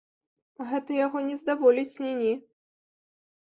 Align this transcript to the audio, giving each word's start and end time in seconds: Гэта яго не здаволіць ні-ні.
Гэта 0.69 0.91
яго 1.05 1.21
не 1.27 1.35
здаволіць 1.41 1.99
ні-ні. 2.07 2.33